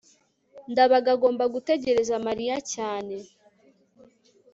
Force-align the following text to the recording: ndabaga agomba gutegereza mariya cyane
ndabaga 0.71 1.09
agomba 1.15 1.43
gutegereza 1.53 2.13
mariya 2.27 2.55
cyane 2.73 3.15